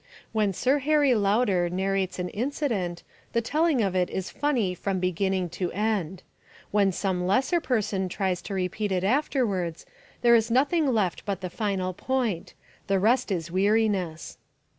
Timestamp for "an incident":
2.17-3.03